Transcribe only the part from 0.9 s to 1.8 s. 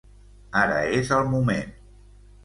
és el moment.